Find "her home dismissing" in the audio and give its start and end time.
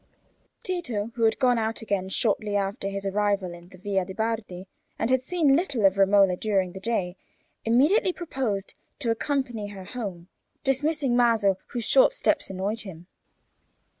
9.67-11.15